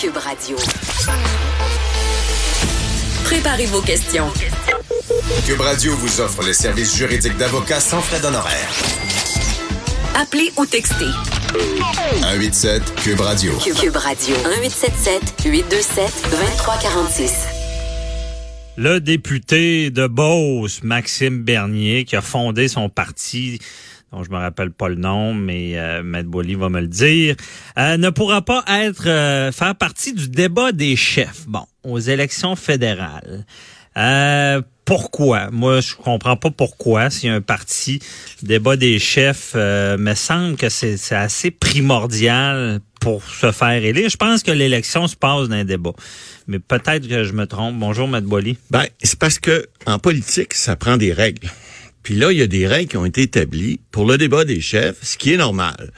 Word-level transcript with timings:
Cube 0.00 0.16
Radio. 0.16 0.56
Préparez 3.24 3.66
vos 3.66 3.82
questions. 3.82 4.28
Cube 5.46 5.60
Radio 5.60 5.94
vous 5.94 6.22
offre 6.22 6.42
les 6.42 6.54
services 6.54 6.96
juridiques 6.96 7.36
d'avocats 7.36 7.80
sans 7.80 8.00
frais 8.00 8.18
d'honoraires. 8.18 8.72
Appelez 10.14 10.52
ou 10.56 10.64
textez. 10.64 11.04
187 12.22 12.94
Cube 13.02 13.20
Radio. 13.20 13.52
Cube, 13.58 13.74
Cube 13.74 13.96
Radio. 13.96 14.36
1877 14.36 15.34
827 15.44 16.30
2346. 16.30 17.32
Le 18.78 19.00
député 19.00 19.90
de 19.90 20.06
Beauce, 20.06 20.82
Maxime 20.82 21.42
Bernier, 21.42 22.06
qui 22.06 22.16
a 22.16 22.22
fondé 22.22 22.68
son 22.68 22.88
parti 22.88 23.58
dont 24.12 24.22
je 24.24 24.30
me 24.30 24.36
rappelle 24.36 24.70
pas 24.72 24.88
le 24.88 24.96
nom, 24.96 25.34
mais 25.34 25.78
euh, 25.78 26.02
Matt 26.02 26.26
Boily 26.26 26.54
va 26.54 26.68
me 26.68 26.80
le 26.80 26.88
dire, 26.88 27.36
euh, 27.78 27.96
ne 27.96 28.10
pourra 28.10 28.42
pas 28.42 28.64
être 28.68 29.08
euh, 29.08 29.52
faire 29.52 29.74
partie 29.74 30.12
du 30.12 30.28
débat 30.28 30.72
des 30.72 30.96
chefs. 30.96 31.46
Bon, 31.46 31.64
aux 31.84 31.98
élections 31.98 32.56
fédérales. 32.56 33.44
Euh, 33.96 34.62
pourquoi? 34.84 35.50
Moi, 35.50 35.80
je 35.80 35.94
comprends 35.94 36.36
pas 36.36 36.50
pourquoi. 36.50 37.10
S'il 37.10 37.28
y 37.28 37.32
a 37.32 37.36
un 37.36 37.40
parti 37.40 38.00
débat 38.42 38.76
des 38.76 38.98
chefs, 38.98 39.52
euh, 39.54 39.96
me 39.96 40.14
semble 40.14 40.56
que 40.56 40.68
c'est 40.68 41.14
assez 41.14 41.52
primordial 41.52 42.80
pour 43.00 43.22
se 43.24 43.52
faire 43.52 43.84
élire. 43.84 44.08
Je 44.08 44.16
pense 44.16 44.42
que 44.42 44.50
l'élection 44.50 45.06
se 45.06 45.16
passe 45.16 45.48
dans 45.48 45.64
débat. 45.64 45.92
Mais 46.48 46.58
peut-être 46.58 47.08
que 47.08 47.24
je 47.24 47.32
me 47.32 47.46
trompe. 47.46 47.76
Bonjour, 47.78 48.08
Matt 48.08 48.24
Boily. 48.24 48.58
Ben, 48.70 48.84
c'est 49.02 49.18
parce 49.18 49.38
que 49.38 49.66
en 49.86 49.98
politique, 49.98 50.54
ça 50.54 50.74
prend 50.74 50.96
des 50.96 51.12
règles. 51.12 51.48
Puis 52.02 52.14
là, 52.14 52.32
il 52.32 52.38
y 52.38 52.42
a 52.42 52.46
des 52.46 52.66
règles 52.66 52.90
qui 52.90 52.96
ont 52.96 53.06
été 53.06 53.22
établies 53.22 53.80
pour 53.90 54.06
le 54.06 54.18
débat 54.18 54.44
des 54.44 54.60
chefs, 54.60 54.98
ce 55.02 55.16
qui 55.18 55.32
est 55.32 55.36
normal. 55.36 55.92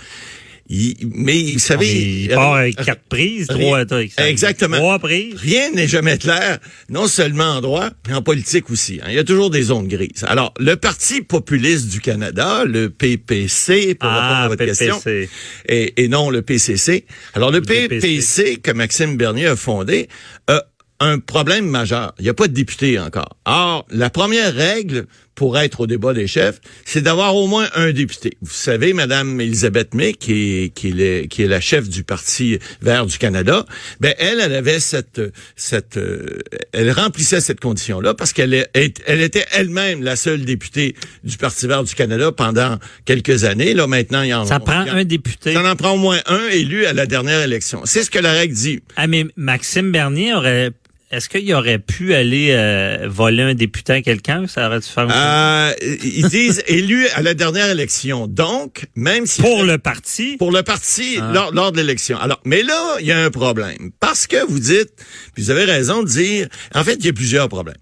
Il, 0.69 0.95
mais 1.15 1.53
vous 1.53 1.59
savez, 1.59 2.23
il 2.23 2.29
part 2.31 2.55
avec 2.55 2.77
quatre 2.77 3.03
prises, 3.09 3.47
trois, 3.47 3.85
exactement. 4.19 4.79
Trois 4.79 4.99
prises. 5.01 5.35
Rien 5.37 5.71
n'est 5.73 5.89
jamais 5.89 6.17
clair, 6.17 6.59
non 6.89 7.09
seulement 7.09 7.57
en 7.57 7.61
droit, 7.61 7.91
mais 8.09 8.15
en 8.15 8.23
politique 8.23 8.71
aussi. 8.71 9.01
Hein. 9.03 9.09
Il 9.09 9.15
y 9.15 9.19
a 9.19 9.25
toujours 9.25 9.51
des 9.51 9.65
zones 9.65 9.89
grises. 9.89 10.25
Alors, 10.27 10.55
le 10.59 10.77
Parti 10.77 11.21
populiste 11.21 11.89
du 11.89 12.01
Canada, 12.01 12.65
le 12.65 12.89
PPC, 12.89 13.97
pour 13.97 14.09
ah, 14.09 14.15
répondre 14.15 14.41
à 14.41 14.49
votre 14.49 14.65
PPC. 14.65 14.87
question, 14.87 15.29
et, 15.69 16.03
et, 16.03 16.09
non 16.09 16.31
le 16.31 16.41
PCC. 16.41 17.05
Alors, 17.35 17.51
le, 17.51 17.59
le 17.59 17.65
PPC, 17.65 18.01
PPC, 18.01 18.57
que 18.63 18.71
Maxime 18.71 19.17
Bernier 19.17 19.49
a 19.49 19.57
fondé, 19.57 20.09
a 20.49 20.65
un 21.01 21.19
problème 21.19 21.67
majeur. 21.67 22.15
Il 22.19 22.23
n'y 22.23 22.31
a 22.31 22.35
pas 22.35 22.49
de 22.49 22.55
député 22.55 22.99
encore. 22.99 23.37
Or, 23.45 23.85
la 23.91 24.09
première 24.09 24.55
règle 24.55 25.07
pour 25.35 25.59
être 25.59 25.81
au 25.81 25.87
débat 25.87 26.13
des 26.13 26.27
chefs, 26.27 26.61
c'est 26.85 27.01
d'avoir 27.01 27.35
au 27.37 27.47
moins 27.47 27.69
un 27.75 27.93
député. 27.93 28.37
Vous 28.43 28.53
savez, 28.53 28.93
Madame 28.93 29.41
Elisabeth 29.41 29.95
May, 29.95 30.13
qui 30.13 30.33
est, 30.65 30.69
qui 30.75 30.89
est, 30.89 31.29
qui 31.29 31.43
est 31.43 31.47
la 31.47 31.61
chef 31.61 31.89
du 31.89 32.05
Parti 32.05 32.59
vert 32.81 33.07
du 33.07 33.19
Canada, 33.19 33.65
ben 34.01 34.15
elle, 34.19 34.41
elle 34.41 34.55
avait 34.55 34.81
cette, 34.81 35.21
cette, 35.57 35.97
euh, 35.97 36.39
elle 36.73 36.91
remplissait 36.91 37.41
cette 37.41 37.61
condition-là 37.61 38.15
parce 38.15 38.33
qu'elle 38.33 38.69
elle 38.75 39.21
était 39.21 39.47
elle-même 39.53 40.03
la 40.03 40.17
seule 40.17 40.45
députée 40.45 40.95
du 41.25 41.37
Parti 41.37 41.67
vert 41.67 41.85
du 41.85 41.95
Canada 41.95 42.33
pendant 42.33 42.79
quelques 43.05 43.45
années. 43.45 43.75
Là, 43.75 43.87
maintenant, 43.87 44.23
il 44.23 44.29
y 44.29 44.35
en 44.35 44.45
ça 44.45 44.61
prend 44.61 44.85
un 44.87 45.05
député. 45.05 45.55
Ça 45.55 45.71
en 45.71 45.77
prend 45.77 45.93
au 45.93 45.99
moins 45.99 46.21
un 46.27 46.49
élu 46.49 46.85
à 46.87 46.93
la 46.93 47.07
dernière 47.07 47.41
élection. 47.41 47.83
C'est 47.85 48.03
ce 48.03 48.11
que 48.11 48.19
la 48.19 48.33
règle 48.33 48.55
dit. 48.55 48.81
Ah, 48.97 49.07
mais 49.07 49.27
Maxime 49.37 49.93
Bernier 49.93 50.35
aurait 50.35 50.73
est-ce 51.13 51.29
qu'il 51.29 51.53
aurait 51.55 51.79
pu 51.79 52.15
aller 52.15 52.49
euh, 52.53 53.07
voler 53.07 53.43
un 53.43 53.55
député 53.55 53.93
à 53.93 54.01
quelqu'un? 54.01 54.47
Ça 54.47 54.67
aurait 54.67 54.81
dû 54.81 54.89
faire 54.89 55.07
euh, 55.11 55.73
Ils 56.03 56.27
disent 56.29 56.63
élu 56.69 57.07
à 57.09 57.21
la 57.21 57.35
dernière 57.35 57.69
élection. 57.69 58.27
Donc, 58.27 58.87
même 58.97 59.27
si... 59.27 59.43
Pour 59.43 59.63
le 59.63 59.77
parti? 59.77 60.39
Pour 60.39 60.51
le 60.51 60.63
parti, 60.63 61.19
ah. 61.21 61.31
lors, 61.35 61.53
lors, 61.53 61.71
de 61.71 61.77
l'élection. 61.77 62.19
Alors, 62.19 62.41
mais 62.47 62.63
là, 62.63 62.97
il 63.01 63.07
y 63.07 63.13
a 63.13 63.23
un 63.23 63.31
problème. 63.31 63.91
Parce 64.01 64.27
que 64.27 64.43
vous 64.47 64.59
dites, 64.59 64.91
puis 65.35 65.45
vous 65.45 65.51
avez 65.51 65.65
raison 65.65 66.03
de 66.03 66.09
dire, 66.09 66.49
en 66.75 66.83
fait, 66.83 66.95
il 66.95 67.05
y 67.05 67.11
a 67.11 67.13
plusieurs 67.13 67.51
problèmes. 67.51 67.77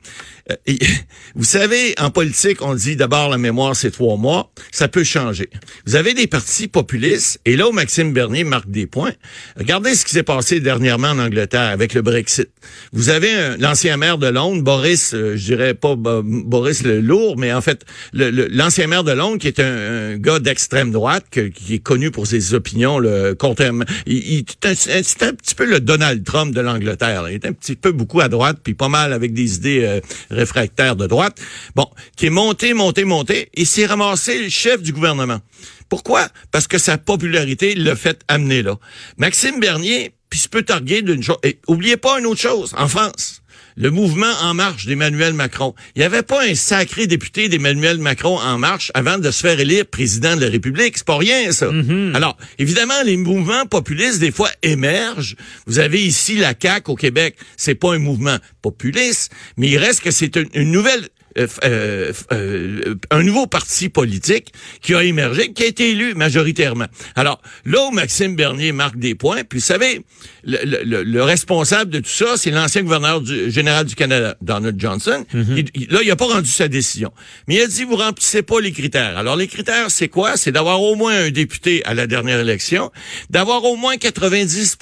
Euh, 0.51 0.57
vous 1.35 1.45
savez, 1.45 1.95
en 1.99 2.11
politique, 2.11 2.63
on 2.63 2.75
dit 2.75 2.97
d'abord 2.97 3.29
la 3.29 3.39
mémoire, 3.39 3.77
c'est 3.77 3.91
trois 3.91 4.17
mois. 4.17 4.51
Ça 4.73 4.89
peut 4.89 5.05
changer. 5.05 5.49
Vous 5.87 5.97
avez 5.97 6.15
des 6.15 6.27
partis 6.27 6.69
populistes, 6.69 7.41
et 7.45 7.57
là 7.57 7.69
où 7.69 7.73
Maxime 7.73 8.13
Bernier 8.13 8.45
marque 8.45 8.71
des 8.71 8.87
points, 8.87 9.13
regardez 9.57 9.95
ce 9.95 10.05
qui 10.05 10.13
s'est 10.13 10.23
passé 10.23 10.61
dernièrement 10.61 11.09
en 11.09 11.19
Angleterre 11.19 11.71
avec 11.71 11.95
le 11.95 12.03
Brexit. 12.03 12.49
Vous 12.93 13.11
avez 13.11 13.57
l'ancien 13.59 13.97
maire 13.97 14.19
de 14.19 14.27
Londres, 14.27 14.63
Boris, 14.63 15.15
euh, 15.15 15.37
je 15.37 15.45
dirais 15.45 15.75
pas 15.75 15.95
Boris 15.95 16.83
le 16.83 17.01
lourd, 17.01 17.37
mais 17.37 17.53
en 17.53 17.61
fait, 17.61 17.85
l'ancien 18.13 18.87
maire 18.87 19.05
de 19.05 19.13
Londres, 19.13 19.39
qui 19.39 19.49
est 19.49 19.61
un, 19.61 20.17
gars 20.17 20.39
d'extrême 20.39 20.91
droite, 20.91 21.27
qui 21.31 21.75
est 21.75 21.79
connu 21.79 22.11
pour 22.11 22.27
ses 22.27 22.55
opinions 22.55 22.99
le, 22.99 23.35
contre... 23.35 23.61
Il, 24.07 24.45
c'est 24.75 25.23
un, 25.23 25.29
un, 25.29 25.33
petit 25.35 25.55
peu 25.55 25.65
le 25.65 25.81
Donald 25.81 26.25
Trump 26.25 26.55
de 26.55 26.61
l'Angleterre. 26.61 27.27
Il 27.29 27.35
est 27.35 27.47
un 27.47 27.53
petit 27.53 27.77
peu 27.77 27.93
beaucoup 27.93 28.21
à 28.21 28.29
droite, 28.29 28.59
puis 28.63 28.75
pas 28.75 28.89
mal 28.89 29.13
avec 29.13 29.33
des 29.33 29.57
idées... 29.57 29.85
Euh, 29.85 30.01
réfractaire 30.41 30.97
de 30.97 31.07
droite, 31.07 31.41
bon, 31.75 31.87
qui 32.17 32.27
est 32.27 32.31
monté, 32.31 32.75
monté, 32.75 33.05
monté, 33.05 33.51
et 33.55 33.65
s'est 33.65 33.87
ramassé 33.87 34.43
le 34.43 34.49
chef 34.49 34.83
du 34.83 34.93
gouvernement. 34.93 35.41
Pourquoi? 35.89 36.29
Parce 36.51 36.67
que 36.67 36.79
sa 36.79 36.99
popularité 36.99 37.75
l'a 37.75 37.97
fait 37.97 38.23
amener 38.29 38.63
là. 38.63 38.77
Maxime 39.19 39.61
Bernier, 39.61 40.15
puis 40.31 40.39
se 40.39 40.49
peut 40.49 40.63
targuer 40.63 41.03
d'une 41.03 41.23
chose. 41.23 41.39
Et 41.43 41.59
oubliez 41.67 41.97
pas 41.97 42.19
une 42.19 42.27
autre 42.27 42.41
chose, 42.41 42.75
en 42.77 42.89
France 42.89 43.43
le 43.81 43.91
mouvement 43.91 44.31
En 44.43 44.53
Marche 44.53 44.85
d'Emmanuel 44.85 45.33
Macron. 45.33 45.75
Il 45.97 46.01
n'y 46.01 46.05
avait 46.05 46.23
pas 46.23 46.45
un 46.45 46.55
sacré 46.55 47.07
député 47.07 47.49
d'Emmanuel 47.49 47.97
Macron 47.97 48.39
En 48.39 48.59
Marche 48.59 48.93
avant 48.93 49.17
de 49.17 49.31
se 49.31 49.41
faire 49.41 49.59
élire 49.59 49.87
président 49.87 50.37
de 50.37 50.43
la 50.43 50.51
République. 50.51 50.99
C'est 50.99 51.07
pas 51.07 51.17
rien, 51.17 51.51
ça. 51.51 51.71
Mm-hmm. 51.71 52.15
Alors, 52.15 52.37
évidemment, 52.59 53.03
les 53.07 53.17
mouvements 53.17 53.65
populistes, 53.65 54.21
des 54.21 54.33
fois, 54.33 54.51
émergent. 54.63 55.35
Vous 55.67 55.79
avez 55.79 56.03
ici 56.05 56.37
la 56.37 56.53
CAQ 56.61 56.91
au 56.91 56.95
Québec. 56.95 57.37
C'est 57.57 57.75
pas 57.75 57.95
un 57.95 57.99
mouvement 57.99 58.37
populiste, 58.61 59.33
mais 59.57 59.69
il 59.69 59.79
reste 59.79 60.03
que 60.03 60.11
c'est 60.11 60.37
une, 60.37 60.49
une 60.53 60.73
nouvelle 60.73 61.09
euh, 61.39 61.47
euh, 61.65 62.13
euh, 62.33 62.95
un 63.11 63.23
nouveau 63.23 63.47
parti 63.47 63.89
politique 63.89 64.53
qui 64.83 64.95
a 64.95 65.05
émergé, 65.05 65.53
qui 65.53 65.63
a 65.63 65.67
été 65.67 65.91
élu 65.91 66.15
majoritairement. 66.15 66.87
Alors, 67.15 67.41
là 67.65 67.85
où 67.87 67.93
Maxime 67.93 68.35
Bernier 68.35 68.73
marque 68.73 68.99
des 68.99 69.15
points, 69.15 69.45
puis 69.45 69.61
vous 69.61 69.65
savez, 69.65 70.05
le, 70.43 70.59
le, 70.65 71.03
le 71.05 71.23
responsable 71.23 71.91
de 71.93 72.01
tout 72.01 72.11
ça, 72.11 72.37
c'est 72.37 72.51
l'ancien 72.51 72.83
gouverneur 72.83 73.21
du, 73.21 73.49
général 73.51 73.87
du 73.87 73.95
Canada, 73.95 74.37
Donald 74.43 74.81
Johnson. 74.81 75.25
Il, 75.33 75.89
là, 75.91 76.01
il 76.03 76.11
a 76.11 76.17
pas 76.17 76.27
rendu 76.27 76.51
sa 76.51 76.67
décision. 76.67 77.13
Mais 77.47 77.57
il 77.57 77.61
a 77.61 77.67
dit, 77.69 77.85
vous 77.85 77.97
remplissez 77.97 78.43
pas 78.43 78.61
les 78.61 78.73
critères. 78.73 79.17
Alors, 79.17 79.37
les 79.37 79.47
critères, 79.47 79.91
c'est 79.91 80.09
quoi? 80.09 80.37
C'est 80.37 80.51
d'avoir 80.51 80.83
au 80.83 80.97
moins 80.97 81.27
un 81.27 81.31
député 81.31 81.85
à 81.85 81.95
la 81.95 82.09
dernière 82.09 82.41
élection, 82.41 82.91
d'avoir 83.31 83.65
au 83.65 83.77
moins 83.77 83.97
90 83.97 84.79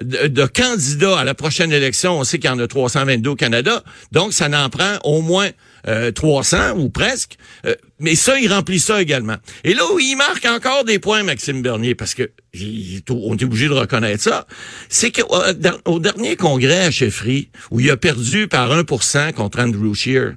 de, 0.00 0.26
de 0.26 0.46
candidats 0.46 1.20
à 1.20 1.24
la 1.24 1.34
prochaine 1.34 1.72
élection. 1.72 2.18
On 2.18 2.24
sait 2.24 2.38
qu'il 2.38 2.50
y 2.50 2.52
en 2.52 2.58
a 2.58 2.66
322 2.66 3.30
au 3.30 3.36
Canada. 3.36 3.84
Donc, 4.10 4.32
ça 4.32 4.48
n'en 4.48 4.68
prend 4.68 4.98
au 5.04 5.22
moins 5.22 5.50
euh, 5.88 6.12
300 6.12 6.78
ou 6.78 6.88
presque. 6.90 7.36
Euh, 7.66 7.74
mais 7.98 8.14
ça, 8.14 8.38
il 8.38 8.52
remplit 8.52 8.80
ça 8.80 9.00
également. 9.00 9.36
Et 9.64 9.74
là 9.74 9.82
où 9.92 9.98
il 9.98 10.16
marque 10.16 10.44
encore 10.44 10.84
des 10.84 10.98
points, 10.98 11.22
Maxime 11.22 11.62
Bernier, 11.62 11.94
parce 11.94 12.14
que 12.14 12.30
on 13.10 13.36
est 13.36 13.44
obligé 13.44 13.68
de 13.68 13.72
reconnaître 13.72 14.22
ça, 14.22 14.46
c'est 14.88 15.10
qu'au 15.10 15.98
dernier 15.98 16.36
congrès 16.36 16.86
à 16.86 16.90
chefferie, 16.90 17.50
où 17.70 17.80
il 17.80 17.90
a 17.90 17.96
perdu 17.96 18.48
par 18.48 18.70
1% 18.70 19.32
contre 19.32 19.60
Andrew 19.60 19.94
Scheer, 19.94 20.34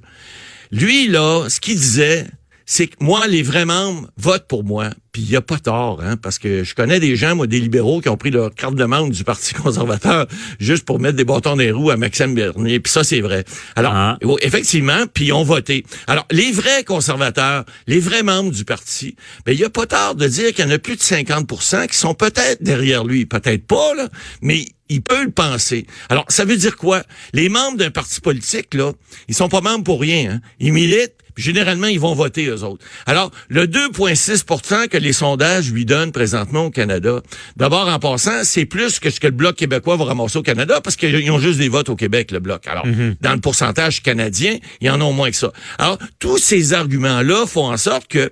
lui, 0.70 1.08
là, 1.08 1.48
ce 1.48 1.60
qu'il 1.60 1.76
disait, 1.76 2.26
c'est 2.64 2.88
que 2.88 2.96
moi, 3.00 3.26
les 3.28 3.42
vrais 3.42 3.64
membres 3.64 4.08
votent 4.16 4.48
pour 4.48 4.64
moi. 4.64 4.90
Puis 5.16 5.24
il 5.24 5.30
n'y 5.30 5.36
a 5.36 5.40
pas 5.40 5.58
tort, 5.58 6.02
hein, 6.02 6.18
parce 6.18 6.38
que 6.38 6.62
je 6.62 6.74
connais 6.74 7.00
des 7.00 7.16
gens, 7.16 7.34
moi, 7.34 7.46
des 7.46 7.58
libéraux 7.58 8.02
qui 8.02 8.10
ont 8.10 8.18
pris 8.18 8.30
leur 8.30 8.54
carte 8.54 8.74
de 8.74 8.84
membre 8.84 9.14
du 9.14 9.24
Parti 9.24 9.54
conservateur 9.62 10.26
juste 10.60 10.84
pour 10.84 11.00
mettre 11.00 11.16
des 11.16 11.24
bâtons 11.24 11.56
les 11.56 11.70
roues 11.70 11.88
à 11.88 11.96
Maxime 11.96 12.34
Bernier. 12.34 12.80
Puis 12.80 12.92
ça, 12.92 13.02
c'est 13.02 13.22
vrai. 13.22 13.46
Alors, 13.76 13.94
Ah. 13.94 14.18
effectivement, 14.42 15.06
puis 15.14 15.28
ils 15.28 15.32
ont 15.32 15.42
voté. 15.42 15.86
Alors, 16.06 16.26
les 16.30 16.52
vrais 16.52 16.84
conservateurs, 16.84 17.64
les 17.86 17.98
vrais 17.98 18.22
membres 18.22 18.50
du 18.50 18.66
parti, 18.66 19.16
ben 19.46 19.52
il 19.52 19.58
n'y 19.58 19.64
a 19.64 19.70
pas 19.70 19.86
tort 19.86 20.16
de 20.16 20.28
dire 20.28 20.52
qu'il 20.52 20.66
y 20.66 20.68
en 20.68 20.70
a 20.70 20.78
plus 20.78 20.96
de 20.96 21.00
50% 21.00 21.86
qui 21.86 21.96
sont 21.96 22.12
peut-être 22.12 22.62
derrière 22.62 23.02
lui. 23.02 23.24
Peut-être 23.24 23.66
pas, 23.66 23.94
là, 23.94 24.10
mais 24.42 24.66
il 24.90 25.00
peut 25.00 25.24
le 25.24 25.30
penser. 25.30 25.86
Alors, 26.10 26.26
ça 26.28 26.44
veut 26.44 26.58
dire 26.58 26.76
quoi? 26.76 27.02
Les 27.32 27.48
membres 27.48 27.78
d'un 27.78 27.90
parti 27.90 28.20
politique, 28.20 28.74
là, 28.74 28.92
ils 29.28 29.34
sont 29.34 29.48
pas 29.48 29.62
membres 29.62 29.84
pour 29.84 29.98
rien. 29.98 30.32
Hein. 30.32 30.40
Ils 30.60 30.74
militent, 30.74 31.14
généralement, 31.36 31.86
ils 31.86 32.00
vont 32.00 32.14
voter, 32.14 32.46
eux 32.46 32.62
autres. 32.62 32.84
Alors, 33.06 33.30
le 33.48 33.66
2,6 33.66 34.88
que 34.88 34.96
les 34.96 35.05
sondages 35.12 35.70
lui 35.72 35.84
donnent 35.84 36.12
présentement 36.12 36.66
au 36.66 36.70
Canada, 36.70 37.22
d'abord, 37.56 37.88
en 37.88 37.98
passant, 37.98 38.44
c'est 38.44 38.66
plus 38.66 38.98
que 38.98 39.10
ce 39.10 39.20
que 39.20 39.26
le 39.26 39.32
Bloc 39.32 39.56
québécois 39.56 39.96
va 39.96 40.04
ramasser 40.04 40.38
au 40.38 40.42
Canada, 40.42 40.80
parce 40.80 40.96
qu'ils 40.96 41.30
ont 41.30 41.38
juste 41.38 41.58
des 41.58 41.68
votes 41.68 41.88
au 41.88 41.96
Québec, 41.96 42.30
le 42.30 42.40
Bloc. 42.40 42.66
Alors, 42.66 42.86
dans 43.20 43.32
le 43.32 43.40
pourcentage 43.40 44.02
canadien, 44.02 44.56
ils 44.80 44.90
en 44.90 45.00
ont 45.00 45.12
moins 45.12 45.30
que 45.30 45.36
ça. 45.36 45.52
Alors, 45.78 45.98
tous 46.18 46.38
ces 46.38 46.72
arguments-là 46.72 47.46
font 47.46 47.70
en 47.70 47.76
sorte 47.76 48.08
que 48.08 48.30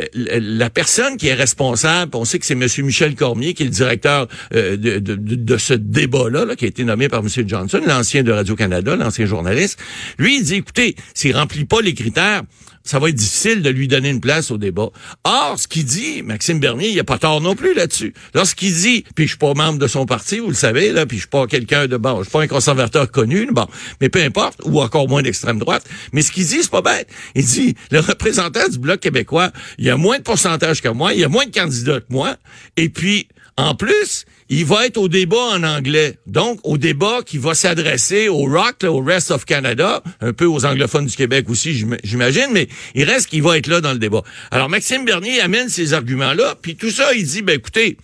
euh, 0.00 0.06
la 0.14 0.70
personne 0.70 1.16
qui 1.16 1.28
est 1.28 1.34
responsable, 1.34 2.12
on 2.14 2.24
sait 2.24 2.38
que 2.38 2.46
c'est 2.46 2.54
M. 2.54 2.66
Michel 2.84 3.14
Cormier, 3.14 3.54
qui 3.54 3.62
est 3.62 3.66
le 3.66 3.72
directeur 3.72 4.26
euh, 4.54 4.76
de, 4.76 4.98
de, 4.98 5.14
de, 5.14 5.34
de 5.34 5.56
ce 5.56 5.74
débat-là, 5.74 6.44
là, 6.44 6.56
qui 6.56 6.64
a 6.64 6.68
été 6.68 6.84
nommé 6.84 7.08
par 7.08 7.20
M. 7.20 7.28
Johnson, 7.46 7.80
l'ancien 7.86 8.22
de 8.22 8.32
Radio-Canada, 8.32 8.96
l'ancien 8.96 9.26
journaliste, 9.26 9.78
lui, 10.18 10.38
il 10.38 10.44
dit, 10.44 10.56
écoutez, 10.56 10.96
s'il 11.14 11.36
remplit 11.36 11.64
pas 11.64 11.80
les 11.80 11.94
critères, 11.94 12.42
ça 12.84 12.98
va 12.98 13.08
être 13.08 13.14
difficile 13.14 13.62
de 13.62 13.70
lui 13.70 13.88
donner 13.88 14.08
une 14.10 14.20
place 14.20 14.50
au 14.50 14.58
débat. 14.58 14.88
Or, 15.24 15.58
ce 15.58 15.68
qu'il 15.68 15.84
dit, 15.84 16.22
Maxime 16.22 16.60
Bernier, 16.60 16.88
il 16.88 16.94
n'y 16.94 17.02
pas 17.02 17.18
tort 17.18 17.40
non 17.40 17.54
plus 17.54 17.74
là-dessus. 17.74 18.14
Lorsqu'il 18.34 18.72
dit, 18.72 19.04
puis 19.14 19.26
je 19.26 19.30
suis 19.30 19.38
pas 19.38 19.54
membre 19.54 19.78
de 19.78 19.86
son 19.86 20.06
parti, 20.06 20.38
vous 20.38 20.48
le 20.48 20.54
savez, 20.54 20.92
là, 20.92 21.06
puis 21.06 21.18
je 21.18 21.22
suis 21.22 21.28
pas 21.28 21.46
quelqu'un 21.46 21.86
de 21.86 21.96
bon, 21.96 22.18
je 22.18 22.22
suis 22.24 22.32
pas 22.32 22.42
un 22.42 22.46
conservateur 22.46 23.10
connu, 23.10 23.46
bon, 23.50 23.66
mais 24.00 24.08
peu 24.08 24.22
importe, 24.22 24.60
ou 24.64 24.80
encore 24.80 25.08
moins 25.08 25.22
d'extrême 25.22 25.58
droite. 25.58 25.84
Mais 26.12 26.22
ce 26.22 26.32
qu'il 26.32 26.46
dit, 26.46 26.62
c'est 26.62 26.70
pas 26.70 26.82
bête. 26.82 27.08
Il 27.34 27.44
dit, 27.44 27.74
le 27.90 28.00
représentant 28.00 28.68
du 28.68 28.78
Bloc 28.78 29.00
québécois, 29.00 29.50
il 29.78 29.84
y 29.84 29.90
a 29.90 29.96
moins 29.96 30.18
de 30.18 30.22
pourcentage 30.22 30.82
que 30.82 30.88
moi, 30.88 31.12
il 31.12 31.20
y 31.20 31.24
a 31.24 31.28
moins 31.28 31.46
de 31.46 31.52
candidats 31.52 32.00
que 32.00 32.06
moi, 32.10 32.36
et 32.76 32.88
puis, 32.88 33.28
en 33.60 33.74
plus, 33.74 34.24
il 34.48 34.64
va 34.64 34.86
être 34.86 34.96
au 34.96 35.08
débat 35.08 35.50
en 35.52 35.62
anglais. 35.62 36.18
Donc, 36.26 36.60
au 36.64 36.78
débat 36.78 37.20
qui 37.24 37.38
va 37.38 37.54
s'adresser 37.54 38.28
au 38.28 38.44
Rock, 38.46 38.84
au 38.84 39.00
Rest 39.00 39.30
of 39.30 39.44
Canada, 39.44 40.02
un 40.20 40.32
peu 40.32 40.46
aux 40.46 40.64
anglophones 40.64 41.06
du 41.06 41.16
Québec 41.16 41.48
aussi, 41.48 41.86
j'imagine, 42.02 42.48
mais 42.52 42.68
il 42.94 43.04
reste 43.04 43.28
qu'il 43.28 43.42
va 43.42 43.58
être 43.58 43.66
là 43.66 43.80
dans 43.80 43.92
le 43.92 43.98
débat. 43.98 44.22
Alors, 44.50 44.68
Maxime 44.68 45.04
Bernier 45.04 45.40
amène 45.40 45.68
ces 45.68 45.92
arguments-là, 45.92 46.56
puis 46.60 46.76
tout 46.76 46.90
ça, 46.90 47.12
il 47.14 47.24
dit, 47.24 47.42
ben 47.42 47.56
écoutez, 47.56 47.96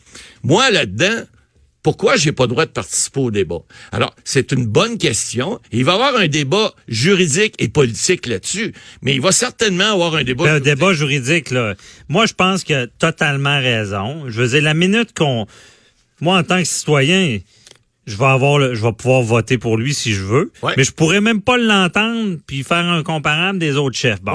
moi 0.43 0.71
là-dedans, 0.71 1.25
pourquoi 1.87 2.17
j'ai 2.17 2.33
pas 2.33 2.47
le 2.47 2.49
droit 2.49 2.67
de 2.67 2.73
participer 2.73 3.21
au 3.21 3.31
débat? 3.31 3.61
Alors, 3.93 4.13
c'est 4.25 4.51
une 4.51 4.67
bonne 4.67 4.99
question. 4.99 5.61
Il 5.71 5.85
va 5.85 5.93
y 5.93 5.95
avoir 5.95 6.17
un 6.17 6.27
débat 6.27 6.75
juridique 6.89 7.55
et 7.61 7.69
politique 7.69 8.27
là-dessus, 8.27 8.75
mais 9.03 9.15
il 9.15 9.21
va 9.21 9.31
certainement 9.31 9.93
avoir 9.93 10.17
un 10.17 10.25
débat 10.25 10.47
Un 10.47 10.47
juridique. 10.49 10.65
débat 10.65 10.93
juridique, 10.95 11.51
là. 11.53 11.77
Moi, 12.09 12.27
je 12.27 12.33
pense 12.33 12.65
qu'il 12.65 12.75
a 12.75 12.89
totalement 12.89 13.61
raison. 13.61 14.25
Je 14.27 14.43
veux 14.43 14.49
dire, 14.49 14.63
la 14.63 14.75
minute 14.75 15.17
qu'on 15.17 15.47
moi, 16.21 16.39
en 16.39 16.43
tant 16.43 16.59
que 16.59 16.65
citoyen, 16.65 17.39
je 18.09 18.17
vais 18.17 18.25
avoir 18.25 18.59
le, 18.59 18.75
je 18.75 18.83
vais 18.83 18.93
pouvoir 18.93 19.23
voter 19.23 19.57
pour 19.57 19.77
lui 19.77 19.95
si 19.95 20.13
je 20.13 20.25
veux, 20.25 20.51
mais 20.77 20.83
je 20.83 20.91
pourrais 20.91 21.21
même 21.21 21.41
pas 21.41 21.57
l'entendre 21.57 22.37
puis 22.49 22.65
faire 22.65 22.85
un 22.85 23.05
comparable 23.05 23.61
des 23.61 23.77
autres 23.77 23.97
chefs. 23.97 24.21
Bon. 24.23 24.33